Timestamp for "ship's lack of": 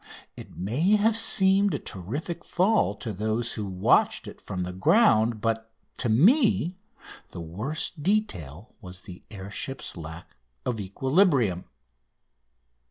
9.51-10.79